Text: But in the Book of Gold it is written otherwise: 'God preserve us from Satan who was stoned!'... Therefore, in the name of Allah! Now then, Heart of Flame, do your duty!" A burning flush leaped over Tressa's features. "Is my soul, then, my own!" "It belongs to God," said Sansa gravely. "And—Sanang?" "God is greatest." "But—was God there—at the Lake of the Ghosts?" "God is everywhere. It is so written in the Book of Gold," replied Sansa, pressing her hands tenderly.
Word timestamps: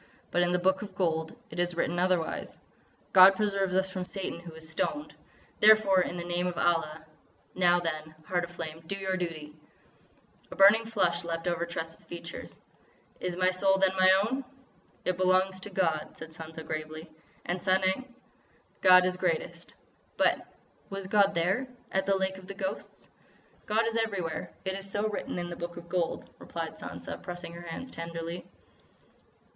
But 0.31 0.41
in 0.41 0.51
the 0.51 0.57
Book 0.57 0.81
of 0.81 0.95
Gold 0.95 1.35
it 1.51 1.59
is 1.59 1.75
written 1.75 1.99
otherwise: 1.99 2.57
'God 3.13 3.35
preserve 3.35 3.69
us 3.73 3.91
from 3.91 4.03
Satan 4.03 4.39
who 4.39 4.51
was 4.51 4.67
stoned!'... 4.67 5.13
Therefore, 5.59 6.01
in 6.01 6.17
the 6.17 6.23
name 6.23 6.47
of 6.47 6.57
Allah! 6.57 7.05
Now 7.53 7.79
then, 7.79 8.15
Heart 8.25 8.45
of 8.45 8.49
Flame, 8.51 8.81
do 8.87 8.95
your 8.97 9.15
duty!" 9.15 9.55
A 10.49 10.55
burning 10.55 10.85
flush 10.87 11.23
leaped 11.23 11.45
over 11.45 11.67
Tressa's 11.67 12.03
features. 12.03 12.63
"Is 13.19 13.37
my 13.37 13.51
soul, 13.51 13.77
then, 13.77 13.91
my 13.95 14.09
own!" 14.23 14.43
"It 15.05 15.17
belongs 15.17 15.59
to 15.59 15.69
God," 15.69 16.17
said 16.17 16.31
Sansa 16.31 16.65
gravely. 16.65 17.07
"And—Sanang?" 17.45 18.11
"God 18.81 19.05
is 19.05 19.17
greatest." 19.17 19.75
"But—was 20.17 21.05
God 21.05 21.35
there—at 21.35 22.07
the 22.07 22.15
Lake 22.17 22.37
of 22.39 22.47
the 22.47 22.55
Ghosts?" 22.55 23.11
"God 23.67 23.85
is 23.85 23.95
everywhere. 23.97 24.51
It 24.65 24.73
is 24.73 24.89
so 24.89 25.07
written 25.09 25.37
in 25.37 25.51
the 25.51 25.55
Book 25.55 25.77
of 25.77 25.89
Gold," 25.89 26.27
replied 26.39 26.79
Sansa, 26.79 27.21
pressing 27.21 27.53
her 27.53 27.61
hands 27.61 27.91
tenderly. 27.91 28.47